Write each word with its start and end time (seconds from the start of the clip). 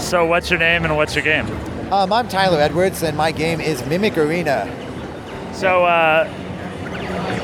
So, 0.00 0.26
what's 0.26 0.50
your 0.50 0.58
name 0.58 0.84
and 0.84 0.96
what's 0.96 1.14
your 1.14 1.24
game? 1.24 1.46
Um, 1.92 2.12
I'm 2.12 2.28
Tyler 2.28 2.60
Edwards, 2.60 3.02
and 3.02 3.16
my 3.16 3.30
game 3.30 3.60
is 3.60 3.84
Mimic 3.86 4.18
Arena. 4.18 4.68
So, 5.54 5.84
uh, 5.84 6.28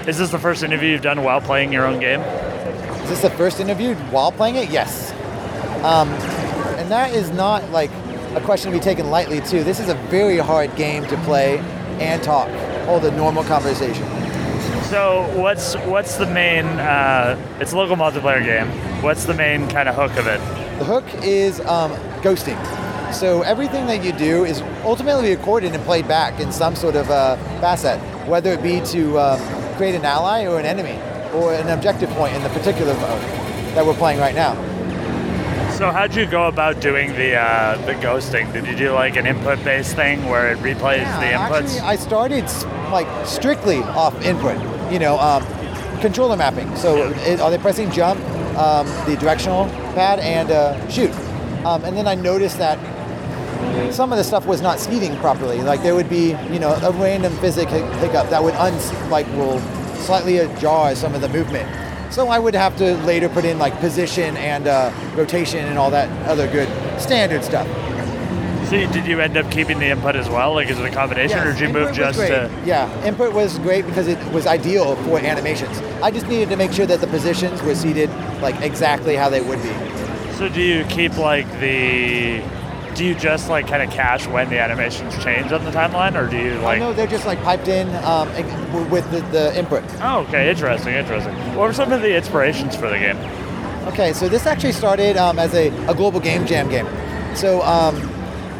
is 0.06 0.18
this 0.18 0.30
the 0.30 0.38
first 0.38 0.62
interview 0.62 0.90
you've 0.90 1.02
done 1.02 1.22
while 1.22 1.40
playing 1.40 1.72
your 1.72 1.86
own 1.86 2.00
game? 2.00 2.20
Is 2.20 3.10
this 3.10 3.22
the 3.22 3.30
first 3.30 3.60
interview 3.60 3.94
while 4.10 4.32
playing 4.32 4.56
it? 4.56 4.68
Yes. 4.68 5.12
Um, 5.84 6.08
and 6.78 6.90
that 6.90 7.14
is 7.14 7.30
not 7.30 7.70
like 7.70 7.90
a 8.34 8.40
question 8.40 8.72
to 8.72 8.78
be 8.78 8.82
taken 8.82 9.10
lightly, 9.10 9.40
too. 9.40 9.62
This 9.62 9.78
is 9.78 9.88
a 9.88 9.94
very 9.94 10.38
hard 10.38 10.74
game 10.76 11.06
to 11.06 11.16
play 11.18 11.58
and 12.00 12.22
talk, 12.22 12.48
hold 12.84 13.04
a 13.04 13.10
normal 13.12 13.44
conversation. 13.44 14.06
So, 14.84 15.30
what's 15.36 15.76
what's 15.76 16.16
the 16.16 16.26
main? 16.26 16.64
Uh, 16.66 17.38
it's 17.60 17.72
a 17.72 17.76
local 17.76 17.96
multiplayer 17.96 18.44
game. 18.44 18.68
What's 19.02 19.24
the 19.24 19.34
main 19.34 19.68
kind 19.68 19.88
of 19.88 19.94
hook 19.94 20.16
of 20.18 20.26
it? 20.26 20.40
The 20.80 20.84
hook 20.84 21.04
is 21.22 21.60
um, 21.60 21.92
ghosting. 22.20 22.58
So 23.12 23.42
everything 23.42 23.86
that 23.86 24.04
you 24.04 24.12
do 24.12 24.44
is 24.44 24.62
ultimately 24.84 25.34
recorded 25.34 25.74
and 25.74 25.82
played 25.84 26.06
back 26.06 26.38
in 26.40 26.52
some 26.52 26.76
sort 26.76 26.94
of 26.94 27.10
uh, 27.10 27.36
facet, 27.60 27.98
whether 28.28 28.52
it 28.52 28.62
be 28.62 28.80
to 28.92 29.18
um, 29.18 29.76
create 29.76 29.94
an 29.94 30.04
ally 30.04 30.46
or 30.46 30.60
an 30.60 30.66
enemy 30.66 30.98
or 31.32 31.54
an 31.54 31.68
objective 31.68 32.10
point 32.10 32.34
in 32.34 32.42
the 32.42 32.48
particular 32.50 32.94
mode 32.94 33.22
that 33.74 33.84
we're 33.84 33.94
playing 33.94 34.20
right 34.20 34.34
now. 34.34 34.54
So, 35.72 35.90
how'd 35.90 36.14
you 36.14 36.26
go 36.26 36.46
about 36.46 36.80
doing 36.80 37.14
the 37.14 37.36
uh, 37.36 37.78
the 37.86 37.94
ghosting? 37.94 38.52
Did 38.52 38.66
you 38.66 38.76
do 38.76 38.92
like 38.92 39.16
an 39.16 39.26
input-based 39.26 39.96
thing 39.96 40.28
where 40.28 40.52
it 40.52 40.58
replays 40.58 41.04
the 41.20 41.32
inputs? 41.32 41.62
Actually, 41.62 41.80
I 41.80 41.96
started 41.96 42.44
like 42.92 43.26
strictly 43.26 43.78
off 43.78 44.14
input, 44.22 44.58
you 44.92 44.98
know, 44.98 45.18
um, 45.18 45.42
controller 46.00 46.36
mapping. 46.36 46.76
So 46.76 47.10
it, 47.20 47.40
are 47.40 47.50
they 47.50 47.56
pressing 47.56 47.90
jump, 47.90 48.20
um, 48.58 48.86
the 49.06 49.16
directional 49.18 49.64
pad, 49.94 50.18
and 50.18 50.50
uh, 50.50 50.88
shoot? 50.90 51.12
Um, 51.64 51.84
and 51.84 51.96
then 51.96 52.06
I 52.06 52.14
noticed 52.14 52.58
that 52.58 52.78
some 53.92 54.12
of 54.12 54.18
the 54.18 54.24
stuff 54.24 54.46
was 54.46 54.62
not 54.62 54.78
seating 54.78 55.16
properly. 55.16 55.60
Like 55.60 55.82
there 55.82 55.94
would 55.94 56.08
be, 56.08 56.30
you 56.50 56.58
know, 56.58 56.72
a 56.82 56.90
random 56.92 57.32
physic 57.38 57.68
hiccup 57.68 58.30
that 58.30 58.42
would 58.42 58.54
un 58.54 58.74
like 59.10 59.26
will 59.28 59.60
slightly 59.96 60.38
ajar 60.38 60.94
some 60.94 61.14
of 61.14 61.20
the 61.20 61.28
movement. 61.28 61.68
So 62.12 62.28
I 62.28 62.38
would 62.38 62.54
have 62.54 62.76
to 62.78 62.96
later 63.04 63.28
put 63.28 63.44
in 63.44 63.58
like 63.58 63.78
position 63.78 64.36
and 64.38 64.66
uh, 64.66 64.90
rotation 65.14 65.64
and 65.66 65.78
all 65.78 65.90
that 65.90 66.08
other 66.28 66.50
good 66.50 66.68
standard 67.00 67.44
stuff. 67.44 67.66
So, 68.68 68.76
you- 68.76 68.86
did 68.88 69.04
you 69.06 69.20
end 69.20 69.36
up 69.36 69.50
keeping 69.50 69.78
the 69.80 69.86
input 69.90 70.14
as 70.16 70.28
well? 70.28 70.54
Like, 70.54 70.70
is 70.70 70.78
it 70.78 70.84
a 70.86 70.90
combination, 70.90 71.40
or 71.40 71.46
Yes, 71.46 71.58
did 71.58 71.68
you 71.68 71.72
move 71.74 71.92
just 71.92 72.18
to? 72.20 72.48
Yeah, 72.64 73.04
input 73.04 73.32
was 73.32 73.58
great 73.58 73.84
because 73.84 74.06
it 74.06 74.16
was 74.32 74.46
ideal 74.46 74.94
for 75.04 75.18
animations. 75.18 75.76
I 76.02 76.12
just 76.12 76.28
needed 76.28 76.50
to 76.50 76.56
make 76.56 76.72
sure 76.72 76.86
that 76.86 77.00
the 77.00 77.08
positions 77.08 77.60
were 77.62 77.74
seated 77.74 78.08
like 78.40 78.60
exactly 78.62 79.16
how 79.16 79.28
they 79.28 79.40
would 79.40 79.60
be. 79.62 79.70
So, 80.40 80.48
do 80.48 80.62
you 80.62 80.84
keep 80.84 81.18
like 81.18 81.46
the? 81.60 82.42
Do 82.94 83.04
you 83.04 83.14
just 83.14 83.50
like 83.50 83.68
kind 83.68 83.82
of 83.82 83.90
cache 83.90 84.26
when 84.26 84.48
the 84.48 84.58
animations 84.58 85.22
change 85.22 85.52
on 85.52 85.66
the 85.66 85.70
timeline, 85.70 86.16
or 86.16 86.30
do 86.30 86.38
you 86.38 86.52
I 86.52 86.62
like? 86.62 86.78
know 86.78 86.94
they're 86.94 87.06
just 87.06 87.26
like 87.26 87.42
piped 87.42 87.68
in 87.68 87.94
um, 88.06 88.26
with 88.88 89.04
the, 89.10 89.20
the 89.32 89.54
input. 89.58 89.84
Oh, 90.00 90.20
okay, 90.20 90.48
interesting, 90.48 90.94
interesting. 90.94 91.34
What 91.54 91.68
were 91.68 91.72
some 91.74 91.92
of 91.92 92.00
the 92.00 92.16
inspirations 92.16 92.74
for 92.74 92.88
the 92.88 92.98
game? 92.98 93.18
Okay, 93.88 94.14
so 94.14 94.30
this 94.30 94.46
actually 94.46 94.72
started 94.72 95.18
um, 95.18 95.38
as 95.38 95.52
a, 95.52 95.68
a 95.86 95.94
global 95.94 96.20
game 96.20 96.46
jam 96.46 96.70
game. 96.70 96.86
So 97.36 97.60
um, 97.60 97.96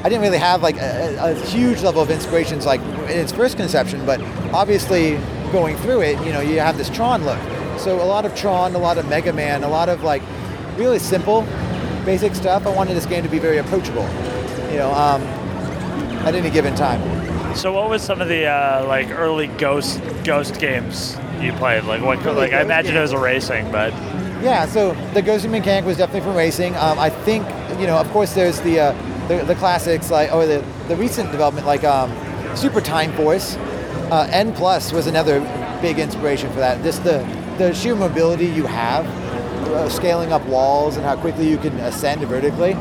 I 0.05 0.11
didn't 0.11 0.21
really 0.21 0.37
have 0.37 0.63
like 0.63 0.77
a, 0.77 1.17
a 1.19 1.33
a 1.33 1.35
huge 1.47 1.81
level 1.81 2.03
of 2.03 2.11
inspirations 2.11 2.67
like 2.67 2.83
in 2.83 3.19
its 3.19 3.33
first 3.33 3.57
conception, 3.57 4.05
but 4.05 4.21
obviously 4.53 5.17
going 5.51 5.79
through 5.79 6.03
it, 6.03 6.23
you 6.27 6.33
know, 6.35 6.43
you 6.43 6.61
have 6.61 6.77
this 6.77 6.91
Tron 6.91 7.25
look. 7.25 7.41
So 7.79 8.03
a 8.03 8.05
lot 8.05 8.27
of 8.27 8.35
Tron, 8.35 8.75
a 8.75 8.79
lot 8.79 8.99
of 8.99 9.09
Mega 9.09 9.33
Man, 9.33 9.65
a 9.65 9.69
lot 9.71 9.89
of 9.89 10.03
like 10.03 10.21
really 10.77 10.99
simple, 10.99 11.43
basic 12.05 12.35
stuff. 12.35 12.67
I 12.67 12.71
wanted 12.71 12.95
this 12.95 13.07
game 13.07 13.23
to 13.23 13.29
be 13.29 13.39
very 13.39 13.59
approachable, 13.59 14.03
you 14.71 14.79
know, 14.79 14.93
um, 14.93 15.23
at 16.27 16.35
any 16.35 16.51
given 16.51 16.75
time. 16.75 17.01
So, 17.57 17.73
what 17.73 17.91
was 17.91 18.03
some 18.03 18.21
of 18.21 18.29
the 18.29 18.47
uh, 18.47 18.87
like 18.87 19.11
early 19.11 19.49
Ghost 19.49 20.01
Ghost 20.25 20.59
games 20.61 21.17
you 21.41 21.53
played? 21.55 21.85
Like, 21.85 22.03
what? 22.03 22.25
Early 22.25 22.37
Like, 22.37 22.53
I 22.53 22.63
imagine 22.63 22.97
it 22.97 23.01
was 23.01 23.13
a 23.13 23.19
racing, 23.19 23.71
but 23.73 23.93
Yeah, 24.43 24.67
so 24.67 24.95
the 25.15 25.23
ghosting 25.23 25.51
mechanic 25.51 25.85
was 25.85 25.97
definitely 25.97 26.23
from 26.29 26.37
racing. 26.37 26.77
Um, 26.77 26.99
I 26.99 27.11
think, 27.11 27.47
you 27.81 27.87
know, 27.87 27.99
of 27.99 28.09
course, 28.11 28.35
there's 28.35 28.61
the 28.61 28.81
uh, 28.81 29.27
the, 29.29 29.45
the 29.45 29.55
classics 29.55 30.11
like, 30.11 30.33
or 30.33 30.47
the, 30.47 30.65
the 30.89 30.97
recent 30.97 31.31
development 31.31 31.67
like 31.67 31.85
um, 31.85 32.11
Super 32.57 32.81
Time 32.81 33.13
Force. 33.13 33.57
Uh, 34.11 34.29
N 34.33 34.53
Plus 34.53 34.93
was 34.93 35.07
another 35.07 35.41
big 35.81 35.99
inspiration 35.99 36.51
for 36.53 36.59
that. 36.59 36.83
Just 36.83 37.05
the 37.05 37.19
the 37.59 37.75
sheer 37.75 37.95
mobility 37.95 38.47
you 38.47 38.65
have, 38.67 39.07
uh, 39.69 39.89
scaling 39.89 40.33
up 40.33 40.45
walls, 40.47 40.97
and 40.97 41.05
how 41.05 41.17
quickly 41.17 41.49
you 41.49 41.59
can 41.59 41.75
ascend 41.81 42.23
vertically. 42.23 42.73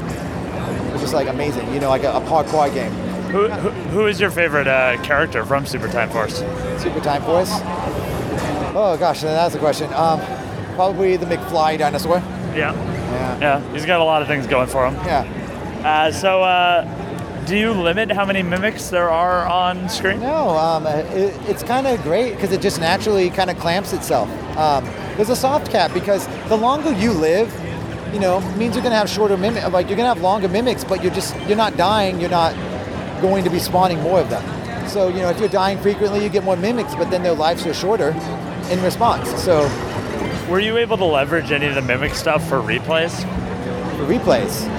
It's 0.91 1.01
just 1.01 1.13
like 1.13 1.27
amazing. 1.27 1.71
You 1.73 1.79
know, 1.79 1.89
like 1.89 2.03
a, 2.03 2.11
a 2.13 2.21
parkour 2.21 2.73
game. 2.73 2.91
who 3.31 3.47
who, 3.47 3.69
who 3.91 4.07
is 4.07 4.19
your 4.19 4.31
favorite 4.31 4.67
uh, 4.67 5.01
character 5.03 5.45
from 5.45 5.65
Super 5.65 5.87
Time 5.87 6.09
Force? 6.09 6.39
Super 6.81 6.99
Time 7.01 7.21
Force. 7.23 7.49
Oh 8.75 8.95
gosh, 8.99 9.21
that's 9.21 9.55
a 9.55 9.59
question. 9.59 9.91
Um, 9.93 10.19
probably 10.75 11.17
the 11.17 11.25
McFly 11.25 11.77
dinosaur. 11.77 12.17
Yeah, 12.55 12.73
Yeah. 13.11 13.39
yeah, 13.39 13.73
he's 13.73 13.85
got 13.85 13.99
a 13.99 14.03
lot 14.03 14.21
of 14.21 14.27
things 14.27 14.47
going 14.47 14.67
for 14.67 14.87
him. 14.87 14.95
Yeah. 15.05 15.25
Uh, 15.83 16.11
so, 16.11 16.41
uh, 16.43 16.83
do 17.45 17.57
you 17.57 17.71
limit 17.73 18.11
how 18.11 18.25
many 18.25 18.43
mimics 18.43 18.89
there 18.89 19.09
are 19.09 19.45
on 19.47 19.87
screen? 19.89 20.19
No, 20.19 20.49
um, 20.49 20.85
it, 20.87 21.35
it's 21.49 21.63
kind 21.63 21.87
of 21.87 22.01
great 22.03 22.35
because 22.35 22.51
it 22.51 22.61
just 22.61 22.79
naturally 22.79 23.29
kind 23.29 23.49
of 23.49 23.57
clamps 23.59 23.93
itself. 23.93 24.29
Um, 24.57 24.85
there's 25.19 25.29
a 25.29 25.35
soft 25.35 25.69
cap 25.69 25.93
because 25.93 26.25
the 26.47 26.55
longer 26.55 26.93
you 26.93 27.11
live, 27.11 27.53
you 28.13 28.21
know, 28.21 28.39
means 28.55 28.73
you're 28.73 28.83
gonna 28.83 28.95
have 28.95 29.09
shorter 29.09 29.35
mimic. 29.35 29.69
Like 29.69 29.89
you're 29.89 29.97
gonna 29.97 30.07
have 30.07 30.21
longer 30.21 30.47
mimics, 30.47 30.85
but 30.85 31.03
you're 31.03 31.13
just 31.13 31.35
you're 31.45 31.57
not 31.57 31.75
dying. 31.75 32.21
You're 32.21 32.29
not 32.29 32.53
going 33.21 33.43
to 33.43 33.49
be 33.49 33.59
spawning 33.59 33.99
more 33.99 34.21
of 34.21 34.29
them. 34.29 34.41
So 34.87 35.09
you 35.09 35.17
know, 35.17 35.29
if 35.29 35.37
you're 35.37 35.49
dying 35.49 35.77
frequently, 35.79 36.23
you 36.23 36.29
get 36.29 36.45
more 36.45 36.55
mimics, 36.55 36.95
but 36.95 37.11
then 37.11 37.21
their 37.21 37.33
lives 37.33 37.65
are 37.67 37.73
shorter 37.73 38.11
in 38.71 38.81
response. 38.81 39.29
So 39.43 39.63
Were 40.49 40.61
you 40.61 40.77
able 40.77 40.95
to 40.95 41.03
leverage 41.03 41.51
any 41.51 41.65
of 41.65 41.75
the 41.75 41.81
mimic 41.81 42.15
stuff 42.15 42.47
for 42.47 42.61
replays? 42.61 43.13
for 43.97 44.05
replays, 44.05 44.69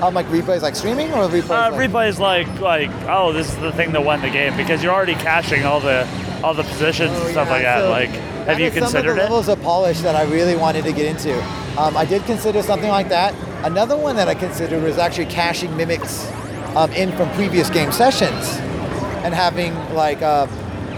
um, 0.00 0.14
like 0.14 0.24
replays 0.28 0.62
like 0.62 0.74
streaming 0.74 1.12
or 1.12 1.28
replays. 1.28 1.50
Uh, 1.50 1.76
like, 1.76 1.90
replays 1.90 2.18
like 2.18 2.60
like 2.60 2.90
oh, 3.10 3.34
this 3.34 3.50
is 3.52 3.58
the 3.58 3.72
thing 3.72 3.92
that 3.92 4.02
won 4.02 4.22
the 4.22 4.30
game 4.30 4.56
because 4.56 4.82
you're 4.82 4.94
already 4.94 5.16
caching 5.16 5.64
all 5.64 5.80
the 5.80 6.08
all 6.42 6.54
the 6.54 6.62
positions 6.64 7.12
and 7.12 7.22
Oh, 7.22 7.30
stuff 7.30 7.46
yeah, 7.48 7.52
like 7.52 7.62
that. 7.62 7.80
so 7.80 7.90
Like, 7.90 8.12
that 8.12 8.48
have 8.48 8.60
you 8.60 8.66
is 8.66 8.74
some 8.74 8.82
of 8.84 8.90
considered 8.92 9.14
the 9.16 9.20
it? 9.20 9.24
levels 9.24 9.48
of 9.48 9.62
polish 9.62 10.00
that 10.00 10.16
I 10.16 10.24
really 10.24 10.56
wanted 10.56 10.84
to 10.84 10.92
get 10.92 11.06
into. 11.06 11.32
Um, 11.78 11.96
I 11.96 12.04
did 12.04 12.24
consider 12.24 12.62
something 12.62 12.90
like 12.90 13.08
that. 13.10 13.34
Another 13.64 13.96
one 13.96 14.16
that 14.16 14.28
I 14.28 14.34
considered 14.34 14.82
was 14.82 14.98
actually 14.98 15.26
caching 15.26 15.74
mimics 15.76 16.30
um, 16.74 16.90
in 16.92 17.12
from 17.12 17.30
previous 17.30 17.70
game 17.70 17.92
sessions 17.92 18.48
and 19.24 19.32
having 19.32 19.72
like 19.94 20.20
uh, 20.22 20.46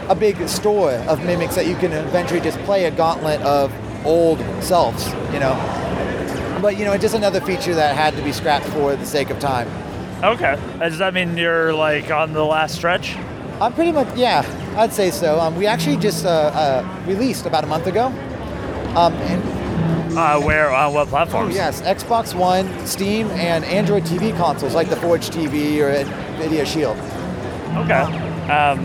a 0.08 0.14
big 0.14 0.48
store 0.48 0.92
of 0.92 1.22
mimics 1.24 1.54
that 1.56 1.66
you 1.66 1.76
can 1.76 1.92
eventually 1.92 2.40
just 2.40 2.58
play 2.60 2.86
a 2.86 2.90
gauntlet 2.90 3.40
of 3.42 3.70
old 4.06 4.38
selves, 4.62 5.06
you 5.32 5.40
know. 5.40 5.54
But 6.62 6.78
you 6.78 6.86
know, 6.86 6.96
just 6.96 7.14
another 7.14 7.40
feature 7.42 7.74
that 7.74 7.94
had 7.94 8.14
to 8.16 8.22
be 8.22 8.32
scrapped 8.32 8.64
for 8.66 8.96
the 8.96 9.04
sake 9.04 9.28
of 9.28 9.38
time. 9.38 9.68
Okay. 10.24 10.58
Does 10.78 10.96
that 10.98 11.12
mean 11.12 11.36
you're 11.36 11.74
like 11.74 12.10
on 12.10 12.32
the 12.32 12.44
last 12.44 12.74
stretch? 12.76 13.14
I'm 13.60 13.74
pretty 13.74 13.92
much, 13.92 14.08
yeah, 14.16 14.40
I'd 14.76 14.92
say 14.92 15.10
so. 15.10 15.38
Um, 15.40 15.56
we 15.56 15.66
actually 15.66 15.96
just 15.96 16.24
uh, 16.26 16.28
uh, 16.28 17.02
released 17.06 17.46
about 17.46 17.64
a 17.64 17.66
month 17.66 17.86
ago. 17.86 18.06
Um, 18.96 19.12
and 19.14 19.42
Uh, 20.18 20.40
where 20.40 20.70
on 20.70 20.94
what 20.94 21.08
Oh, 21.08 21.10
platforms? 21.10 21.54
yes, 21.54 21.80
Xbox 21.82 22.34
One, 22.34 22.68
Steam, 22.86 23.28
and 23.32 23.64
Android 23.64 24.04
TV 24.04 24.36
consoles 24.36 24.74
like 24.74 24.88
the 24.88 24.96
Forge 24.96 25.28
TV 25.30 25.80
or 25.80 25.92
Nvidia 26.38 26.64
Shield. 26.64 26.96
Okay. 27.76 28.02
Um, 28.50 28.78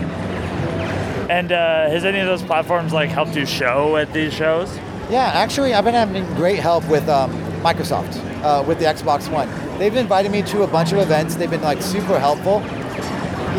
and 1.30 1.52
uh, 1.52 1.88
has 1.88 2.04
any 2.04 2.18
of 2.18 2.26
those 2.26 2.42
platforms 2.42 2.92
like 2.92 3.10
helped 3.10 3.36
you 3.36 3.46
show 3.46 3.96
at 3.96 4.12
these 4.12 4.32
shows? 4.32 4.68
Yeah, 5.08 5.30
actually, 5.34 5.72
I've 5.74 5.84
been 5.84 5.94
having 5.94 6.24
great 6.34 6.58
help 6.58 6.84
with 6.88 7.08
um, 7.08 7.30
Microsoft 7.62 8.16
uh, 8.42 8.64
with 8.66 8.78
the 8.80 8.86
Xbox 8.86 9.30
One. 9.30 9.48
They've 9.78 9.94
invited 9.94 10.32
me 10.32 10.42
to 10.42 10.62
a 10.64 10.66
bunch 10.66 10.90
of 10.92 10.98
events. 10.98 11.36
They've 11.36 11.50
been 11.50 11.62
like 11.62 11.82
super 11.82 12.18
helpful. 12.18 12.60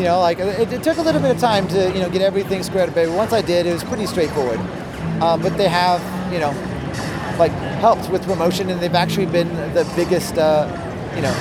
You 0.02 0.08
know, 0.08 0.20
like 0.20 0.40
it, 0.40 0.74
it 0.74 0.82
took 0.82 0.98
a 0.98 1.02
little 1.04 1.22
bit 1.22 1.30
of 1.30 1.40
time 1.40 1.68
to 1.68 1.92
you 1.94 2.00
know 2.00 2.10
get 2.10 2.24
everything 2.24 2.64
squared 2.64 2.90
away. 2.90 3.06
But 3.06 3.16
once 3.16 3.34
I 3.34 3.44
did, 3.44 3.68
it 3.68 3.74
was 3.74 3.84
pretty 3.84 4.08
straightforward. 4.08 4.60
Um, 5.22 5.44
but 5.44 5.56
they 5.60 5.68
have 5.70 6.02
you 6.34 6.40
know 6.40 6.50
like 7.38 7.52
helped 7.86 8.10
with 8.10 8.24
promotion, 8.26 8.72
and 8.72 8.82
they've 8.82 8.96
actually 8.96 9.28
been 9.28 9.48
the 9.76 9.88
biggest 9.96 10.40
uh, 10.40 10.66
you 11.16 11.22
know 11.22 11.32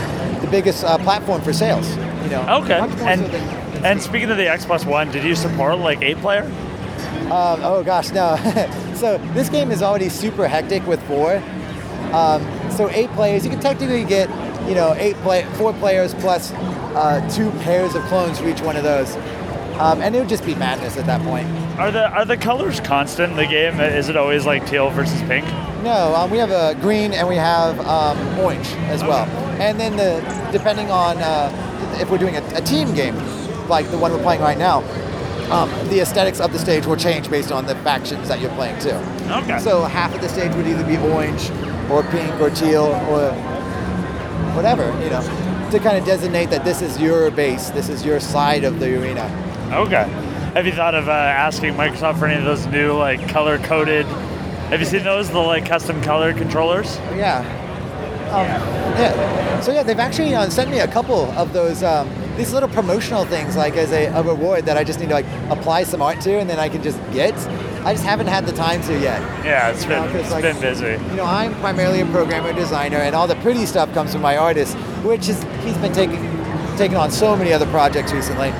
the 0.42 0.46
biggest 0.48 0.84
uh, 0.84 0.98
platform 0.98 1.40
for 1.40 1.54
sales. 1.54 1.88
You 2.24 2.28
know, 2.32 2.60
Okay. 2.62 2.78
And 2.78 3.22
so 3.22 3.28
than- 3.28 3.84
and 3.86 4.02
speaking 4.02 4.30
of 4.30 4.36
the 4.36 4.44
Xbox 4.44 4.84
One, 4.84 5.10
did 5.10 5.24
you 5.24 5.34
support 5.34 5.78
like 5.78 6.02
eight 6.02 6.18
player? 6.18 6.42
Um, 7.32 7.60
oh 7.64 7.82
gosh, 7.82 8.10
no. 8.10 8.36
so 8.94 9.16
this 9.32 9.48
game 9.48 9.70
is 9.70 9.80
already 9.82 10.10
super 10.10 10.46
hectic 10.46 10.86
with 10.86 11.02
four. 11.04 11.42
Um, 12.12 12.42
so 12.70 12.90
eight 12.90 13.08
players, 13.12 13.42
you 13.42 13.50
can 13.50 13.60
technically 13.60 14.04
get, 14.04 14.28
you 14.70 14.76
know, 14.76 14.94
eight 14.98 15.16
play, 15.16 15.42
four 15.54 15.72
players 15.74 16.14
plus 16.14 16.52
uh, 16.52 17.28
two 17.34 17.50
pairs 17.62 17.96
of 17.96 18.02
clones 18.04 18.38
for 18.38 18.48
each 18.48 18.60
one 18.60 18.76
of 18.76 18.84
those, 18.84 19.16
um, 19.80 20.00
and 20.00 20.14
it 20.14 20.20
would 20.20 20.28
just 20.28 20.46
be 20.46 20.54
madness 20.54 20.96
at 20.96 21.06
that 21.06 21.20
point. 21.22 21.48
Are 21.76 21.90
the 21.90 22.08
are 22.10 22.24
the 22.24 22.36
colors 22.36 22.78
constant 22.78 23.32
in 23.32 23.36
the 23.36 23.46
game? 23.46 23.80
Is 23.80 24.08
it 24.08 24.16
always 24.16 24.46
like 24.46 24.64
teal 24.68 24.88
versus 24.90 25.20
pink? 25.22 25.44
No, 25.82 26.14
um, 26.14 26.30
we 26.30 26.38
have 26.38 26.52
a 26.52 26.80
green 26.80 27.12
and 27.12 27.26
we 27.26 27.34
have 27.34 27.80
um, 27.80 28.16
orange 28.38 28.68
as 28.94 29.02
well. 29.02 29.26
And 29.60 29.80
then 29.80 29.96
the 29.96 30.20
depending 30.52 30.88
on 30.90 31.18
uh, 31.18 31.98
if 32.00 32.08
we're 32.08 32.18
doing 32.18 32.36
a, 32.36 32.42
a 32.54 32.60
team 32.60 32.94
game, 32.94 33.16
like 33.68 33.90
the 33.90 33.98
one 33.98 34.12
we're 34.12 34.22
playing 34.22 34.40
right 34.40 34.58
now, 34.58 34.82
um, 35.50 35.68
the 35.88 36.00
aesthetics 36.00 36.38
of 36.38 36.52
the 36.52 36.60
stage 36.60 36.86
will 36.86 36.96
change 36.96 37.28
based 37.28 37.50
on 37.50 37.66
the 37.66 37.74
factions 37.76 38.28
that 38.28 38.40
you're 38.40 38.54
playing 38.54 38.78
too. 38.78 38.90
Okay. 39.30 39.58
So 39.58 39.82
half 39.82 40.14
of 40.14 40.20
the 40.20 40.28
stage 40.28 40.54
would 40.54 40.66
either 40.68 40.86
be 40.86 40.96
orange, 40.96 41.50
or 41.90 42.04
pink, 42.04 42.40
or 42.40 42.50
teal, 42.50 42.84
or 43.08 43.32
whatever, 44.54 44.86
you 45.02 45.10
know, 45.10 45.68
to 45.70 45.78
kind 45.78 45.96
of 45.96 46.04
designate 46.04 46.50
that 46.50 46.64
this 46.64 46.82
is 46.82 47.00
your 47.00 47.30
base, 47.30 47.70
this 47.70 47.88
is 47.88 48.04
your 48.04 48.20
side 48.20 48.64
of 48.64 48.80
the 48.80 49.00
arena. 49.00 49.24
Okay. 49.72 50.08
Have 50.54 50.66
you 50.66 50.72
thought 50.72 50.94
of 50.94 51.08
uh, 51.08 51.12
asking 51.12 51.74
Microsoft 51.74 52.18
for 52.18 52.26
any 52.26 52.38
of 52.38 52.44
those 52.44 52.66
new 52.66 52.92
like 52.92 53.28
color 53.28 53.58
coded? 53.58 54.04
Have 54.70 54.80
you 54.80 54.86
seen 54.86 55.04
those 55.04 55.30
the 55.30 55.38
like 55.38 55.64
custom 55.66 56.02
color 56.02 56.32
controllers? 56.32 56.96
Yeah. 57.16 57.38
Um, 58.30 58.46
yeah. 58.98 59.60
So 59.60 59.72
yeah, 59.72 59.82
they've 59.82 59.98
actually 59.98 60.34
uh, 60.34 60.48
sent 60.48 60.70
me 60.70 60.80
a 60.80 60.88
couple 60.88 61.30
of 61.32 61.52
those 61.52 61.82
um, 61.82 62.08
these 62.36 62.52
little 62.52 62.68
promotional 62.68 63.24
things, 63.24 63.56
like 63.56 63.74
as 63.74 63.92
a, 63.92 64.06
a 64.06 64.22
reward 64.22 64.66
that 64.66 64.76
I 64.76 64.84
just 64.84 65.00
need 65.00 65.08
to 65.08 65.14
like 65.14 65.26
apply 65.50 65.84
some 65.84 66.00
art 66.02 66.20
to, 66.22 66.38
and 66.38 66.48
then 66.48 66.58
I 66.58 66.68
can 66.68 66.82
just 66.82 66.98
get. 67.12 67.34
I 67.84 67.92
just 67.94 68.04
haven't 68.04 68.26
had 68.26 68.46
the 68.46 68.52
time 68.52 68.82
to 68.82 68.92
yet. 68.98 69.20
Yeah, 69.44 69.70
it's 69.70 69.84
been 69.84 70.12
know, 70.12 70.18
it's 70.18 70.30
like, 70.30 70.42
been 70.42 70.60
busy. 70.60 71.02
You 71.10 71.16
know, 71.16 71.24
I'm 71.24 71.54
primarily 71.60 72.00
a 72.02 72.06
programmer 72.06 72.52
designer, 72.52 72.98
and 72.98 73.14
all 73.14 73.26
the 73.26 73.36
pretty 73.36 73.64
stuff 73.66 73.92
comes 73.94 74.12
from 74.12 74.20
my 74.22 74.36
artist, 74.36 74.76
which 75.02 75.28
is 75.28 75.42
he's 75.64 75.76
been 75.78 75.92
taking 75.92 76.20
taking 76.76 76.96
on 76.96 77.10
so 77.10 77.36
many 77.36 77.52
other 77.52 77.66
projects 77.66 78.12
recently. 78.12 78.52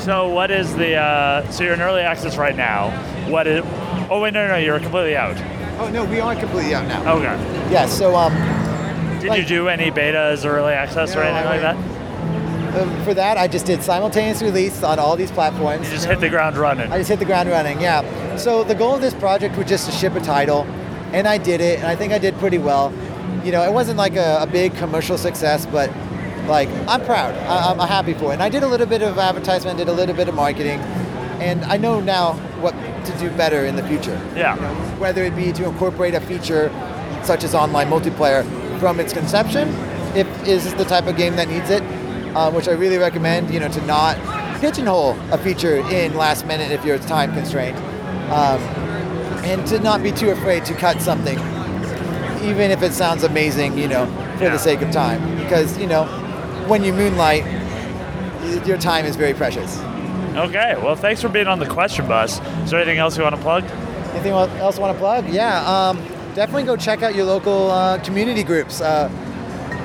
So 0.00 0.28
what 0.28 0.50
is 0.50 0.74
the? 0.76 0.96
Uh, 0.96 1.50
so 1.50 1.64
you're 1.64 1.74
in 1.74 1.80
early 1.80 2.02
access 2.02 2.36
right 2.36 2.56
now. 2.56 2.90
What 3.30 3.46
is? 3.46 3.64
Oh 4.10 4.20
wait, 4.20 4.34
no, 4.34 4.46
no, 4.46 4.54
no, 4.54 4.58
you're 4.58 4.80
completely 4.80 5.16
out. 5.16 5.36
Oh 5.78 5.88
no, 5.90 6.04
we 6.04 6.20
are 6.20 6.34
completely 6.34 6.74
out 6.74 6.86
now. 6.86 7.14
Okay. 7.16 7.70
Yeah. 7.72 7.86
So 7.86 8.14
um, 8.16 8.32
Did 9.20 9.30
Like- 9.30 9.40
you 9.42 9.46
do 9.46 9.68
any 9.68 9.90
betas 9.90 10.44
or 10.44 10.56
early 10.58 10.72
access 10.74 11.14
or 11.16 11.22
anything 11.22 11.46
like 11.46 11.60
that? 11.60 11.93
Um, 12.76 13.04
for 13.04 13.14
that, 13.14 13.36
I 13.36 13.48
just 13.48 13.66
did 13.66 13.82
simultaneous 13.82 14.42
release 14.42 14.82
on 14.82 14.98
all 14.98 15.16
these 15.16 15.30
platforms. 15.30 15.86
You 15.88 15.94
just 15.94 16.06
hit 16.06 16.20
the 16.20 16.28
ground 16.28 16.56
running. 16.56 16.90
I 16.92 16.98
just 16.98 17.10
hit 17.10 17.18
the 17.18 17.24
ground 17.24 17.48
running, 17.48 17.80
yeah. 17.80 18.36
So 18.36 18.64
the 18.64 18.74
goal 18.74 18.94
of 18.94 19.00
this 19.00 19.14
project 19.14 19.56
was 19.56 19.66
just 19.66 19.86
to 19.86 19.92
ship 19.92 20.14
a 20.14 20.20
title, 20.20 20.62
and 21.12 21.26
I 21.26 21.38
did 21.38 21.60
it, 21.60 21.78
and 21.78 21.86
I 21.86 21.96
think 21.96 22.12
I 22.12 22.18
did 22.18 22.36
pretty 22.38 22.58
well. 22.58 22.92
You 23.44 23.52
know, 23.52 23.62
it 23.62 23.72
wasn't 23.72 23.98
like 23.98 24.16
a, 24.16 24.38
a 24.40 24.46
big 24.46 24.74
commercial 24.76 25.18
success, 25.18 25.66
but 25.66 25.90
like 26.46 26.68
I'm 26.88 27.04
proud. 27.04 27.34
I, 27.34 27.70
I'm 27.70 27.88
happy 27.88 28.14
for 28.14 28.30
it. 28.30 28.34
And 28.34 28.42
I 28.42 28.48
did 28.48 28.62
a 28.62 28.68
little 28.68 28.86
bit 28.86 29.02
of 29.02 29.18
advertisement, 29.18 29.78
did 29.78 29.88
a 29.88 29.92
little 29.92 30.14
bit 30.14 30.28
of 30.28 30.34
marketing, 30.34 30.80
and 31.40 31.64
I 31.64 31.76
know 31.76 32.00
now 32.00 32.34
what 32.60 32.74
to 33.06 33.18
do 33.18 33.30
better 33.36 33.66
in 33.66 33.76
the 33.76 33.86
future. 33.86 34.20
Yeah. 34.34 34.56
Whether 34.98 35.24
it 35.24 35.36
be 35.36 35.52
to 35.52 35.64
incorporate 35.64 36.14
a 36.14 36.20
feature 36.20 36.70
such 37.22 37.44
as 37.44 37.54
online 37.54 37.88
multiplayer 37.88 38.44
from 38.80 39.00
its 39.00 39.12
conception, 39.12 39.68
if 40.16 40.26
is 40.46 40.74
the 40.74 40.84
type 40.84 41.06
of 41.06 41.16
game 41.16 41.36
that 41.36 41.48
needs 41.48 41.70
it, 41.70 41.82
um, 42.34 42.54
which 42.54 42.68
I 42.68 42.72
really 42.72 42.98
recommend. 42.98 43.52
You 43.52 43.60
know, 43.60 43.68
to 43.68 43.80
not 43.86 44.16
pigeonhole 44.60 45.16
a 45.32 45.38
feature 45.38 45.76
in 45.90 46.14
last 46.14 46.46
minute 46.46 46.70
if 46.70 46.84
you're 46.84 46.98
time 46.98 47.32
constrained, 47.32 47.76
um, 48.30 48.60
and 49.44 49.66
to 49.68 49.78
not 49.80 50.02
be 50.02 50.12
too 50.12 50.30
afraid 50.30 50.64
to 50.66 50.74
cut 50.74 51.00
something, 51.00 51.38
even 52.42 52.70
if 52.70 52.82
it 52.82 52.92
sounds 52.92 53.24
amazing. 53.24 53.78
You 53.78 53.88
know, 53.88 54.06
for 54.38 54.44
Yeah. 54.44 54.50
the 54.50 54.58
sake 54.58 54.82
of 54.82 54.90
time, 54.90 55.20
because 55.38 55.76
you 55.78 55.86
know, 55.86 56.04
when 56.66 56.82
you 56.84 56.92
moonlight, 56.92 57.44
your 58.66 58.78
time 58.78 59.04
is 59.04 59.16
very 59.16 59.34
precious. 59.34 59.80
Okay. 60.36 60.74
Well, 60.82 60.96
thanks 60.96 61.20
for 61.20 61.28
being 61.28 61.46
on 61.46 61.58
the 61.60 61.66
question 61.66 62.06
bus. 62.08 62.40
Is 62.64 62.70
there 62.70 62.80
anything 62.80 62.98
else 62.98 63.16
you 63.16 63.22
want 63.22 63.36
to 63.36 63.40
plug? 63.42 63.64
Anything 64.14 64.32
else 64.32 64.76
you 64.76 64.82
want 64.82 64.94
to 64.94 64.98
plug? 64.98 65.28
Yeah, 65.28 65.60
um, 65.64 65.98
definitely 66.34 66.64
go 66.64 66.76
check 66.76 67.02
out 67.02 67.14
your 67.14 67.24
local 67.24 67.70
uh, 67.70 67.98
community 67.98 68.42
groups. 68.42 68.80
Uh, 68.80 69.08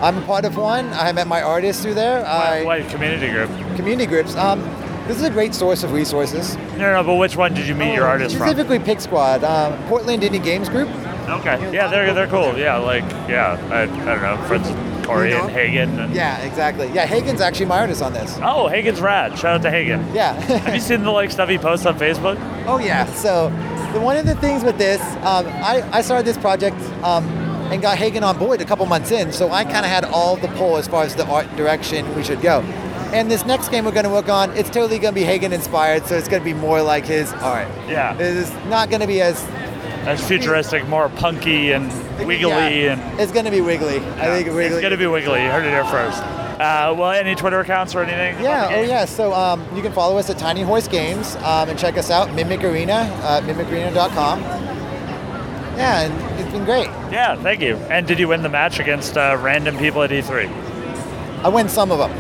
I'm 0.01 0.17
a 0.17 0.21
part 0.21 0.45
of 0.45 0.55
one. 0.57 0.87
I 0.93 1.11
met 1.11 1.27
my 1.27 1.41
artists 1.41 1.83
through 1.83 1.95
there. 1.95 2.25
I, 2.25 2.63
What, 2.63 2.81
what 2.83 2.89
community 2.91 3.29
group? 3.29 3.49
Community 3.75 4.05
groups. 4.05 4.35
Um, 4.35 4.61
this 5.07 5.17
is 5.17 5.23
a 5.23 5.29
great 5.29 5.53
source 5.55 5.83
of 5.83 5.91
resources. 5.91 6.55
No, 6.77 6.93
no, 6.93 7.03
but 7.03 7.15
which 7.15 7.35
one 7.35 7.53
did 7.53 7.67
you 7.67 7.75
meet 7.75 7.95
your 7.95 8.05
artist 8.05 8.35
from? 8.35 8.47
Specifically, 8.47 8.79
PIGSquad, 8.79 9.43
um, 9.43 9.87
Portland 9.87 10.23
Indie 10.23 10.43
Games 10.43 10.69
Group. 10.69 10.87
Okay. 11.27 11.73
Yeah, 11.73 11.87
they're 11.87 12.13
they're 12.13 12.27
cool. 12.27 12.57
Yeah, 12.57 12.77
like 12.77 13.03
yeah, 13.27 13.59
I, 13.71 13.83
I 13.83 13.85
don't 13.85 14.21
know, 14.49 14.55
instance, 14.55 15.05
Corey 15.05 15.31
You 15.31 15.37
know? 15.37 15.43
and 15.45 15.51
Hagen. 15.51 15.99
And, 15.99 16.13
Yeah, 16.13 16.37
exactly. 16.39 16.91
Yeah, 16.93 17.05
Hagen's 17.05 17.41
actually 17.41 17.65
my 17.65 17.79
artist 17.79 18.01
on 18.01 18.13
this. 18.13 18.37
Oh, 18.41 18.67
Hagen's 18.67 19.01
rad. 19.01 19.37
Shout 19.37 19.55
out 19.55 19.61
to 19.63 19.71
Hagen. 19.71 20.05
Yeah. 20.13 20.33
Have 20.41 20.73
you 20.73 20.79
seen 20.79 21.03
the 21.03 21.11
like 21.11 21.31
stuff 21.31 21.49
he 21.49 21.57
posts 21.57 21.85
on 21.85 21.97
Facebook? 21.97 22.37
Oh 22.67 22.77
yeah. 22.79 23.05
So 23.13 23.49
the, 23.93 23.99
one 23.99 24.17
of 24.17 24.25
the 24.27 24.35
things 24.35 24.63
with 24.63 24.77
this, 24.77 25.01
um, 25.17 25.47
I, 25.47 25.87
I 25.91 26.01
started 26.01 26.25
this 26.25 26.37
project 26.37 26.77
um, 27.03 27.25
and 27.71 27.81
got 27.81 27.97
Hagen 27.97 28.23
on 28.23 28.37
board 28.37 28.61
a 28.61 28.65
couple 28.65 28.85
months 28.85 29.11
in. 29.11 29.31
So 29.31 29.51
I 29.51 29.63
kind 29.63 29.85
of 29.85 29.91
had 29.91 30.05
all 30.05 30.35
the 30.35 30.47
pull 30.49 30.77
as 30.77 30.87
far 30.87 31.03
as 31.03 31.15
the 31.15 31.25
art 31.27 31.53
direction 31.55 32.13
we 32.15 32.23
should 32.23 32.41
go. 32.41 32.61
And 33.11 33.29
this 33.29 33.45
next 33.45 33.69
game 33.69 33.85
we're 33.85 33.91
going 33.91 34.03
to 34.05 34.11
work 34.11 34.29
on, 34.29 34.51
it's 34.51 34.69
totally 34.69 34.99
going 34.99 35.13
to 35.13 35.19
be 35.19 35.25
Hagen 35.25 35.51
inspired. 35.53 36.05
So 36.05 36.15
it's 36.15 36.27
going 36.27 36.41
to 36.41 36.45
be 36.45 36.53
more 36.53 36.81
like 36.81 37.05
his 37.05 37.31
art. 37.33 37.67
Yeah. 37.87 38.13
It 38.15 38.21
is 38.21 38.51
not 38.65 38.89
going 38.89 39.01
to 39.01 39.07
be 39.07 39.21
as 39.21 39.43
That's 40.05 40.25
futuristic, 40.27 40.87
more 40.87 41.09
punky 41.09 41.71
and 41.71 41.87
wiggly 42.25 42.85
yeah, 42.85 42.93
and. 42.93 43.19
It's 43.19 43.31
going 43.31 43.45
to 43.45 43.51
be 43.51 43.61
wiggly. 43.61 43.97
I 43.97 44.25
think 44.27 44.47
wiggly. 44.47 44.65
It's 44.65 44.81
gonna 44.81 44.97
be 44.97 45.07
wiggly. 45.07 45.43
You 45.43 45.49
heard 45.49 45.65
it 45.65 45.69
here 45.69 45.85
first. 45.85 46.21
Uh, 46.59 46.93
well, 46.97 47.11
any 47.11 47.35
Twitter 47.35 47.61
accounts 47.61 47.95
or 47.95 48.03
anything? 48.03 48.43
Yeah, 48.43 48.67
oh 48.75 48.81
yeah. 48.81 49.05
So 49.05 49.33
um, 49.33 49.65
you 49.73 49.81
can 49.81 49.93
follow 49.93 50.17
us 50.17 50.29
at 50.29 50.37
Tiny 50.37 50.61
Horse 50.61 50.89
Games 50.89 51.37
um, 51.37 51.69
and 51.69 51.79
check 51.79 51.97
us 51.97 52.11
out, 52.11 52.33
Mimic 52.35 52.65
Arena, 52.65 53.09
uh, 53.23 53.39
mimicarena.com. 53.43 54.41
Yeah, 55.79 56.01
and 56.01 56.13
it's 56.13 56.28
been 56.51 56.65
great. 56.65 56.87
Yeah, 57.11 57.35
thank 57.41 57.61
you. 57.61 57.75
And 57.75 58.07
did 58.07 58.19
you 58.19 58.27
win 58.27 58.41
the 58.41 58.49
match 58.49 58.79
against 58.79 59.17
uh, 59.17 59.37
random 59.39 59.77
people 59.77 60.03
at 60.03 60.09
E3? 60.09 60.47
I 61.43 61.47
win 61.49 61.69
some 61.69 61.91
of 61.91 61.99
them. 61.99 62.11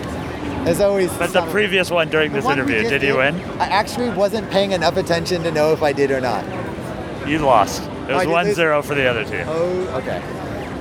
As 0.67 0.81
always. 0.81 1.11
But 1.17 1.33
the 1.33 1.45
previous 1.51 1.89
one 1.89 2.09
during 2.09 2.31
this 2.33 2.45
one 2.45 2.59
interview, 2.59 2.87
did 2.87 3.01
you 3.01 3.17
win? 3.17 3.35
I 3.59 3.65
actually 3.65 4.09
wasn't 4.09 4.49
paying 4.51 4.71
enough 4.71 4.97
attention 4.97 5.43
to 5.43 5.51
know 5.51 5.73
if 5.73 5.81
I 5.81 5.93
did 5.93 6.11
or 6.11 6.19
not. 6.21 6.45
You 7.27 7.39
lost. 7.39 7.83
It 8.09 8.13
was 8.13 8.23
did 8.23 8.31
1 8.31 8.45
lose. 8.45 8.55
0 8.55 8.81
for 8.81 8.95
the 8.95 9.07
other 9.07 9.23
team. 9.23 9.45
Oh, 9.47 10.01
okay. 10.01 10.21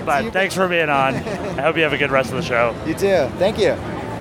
But 0.05 0.33
thanks 0.33 0.55
for 0.55 0.67
being 0.69 0.89
on. 0.89 1.15
I 1.59 1.63
hope 1.63 1.77
you 1.77 1.83
have 1.83 1.93
a 1.93 1.99
good 1.99 2.11
rest 2.11 2.31
of 2.31 2.37
the 2.37 2.43
show. 2.43 2.75
You 2.87 2.95
too. 2.95 3.29
Thank 3.39 3.59
you. 3.59 3.77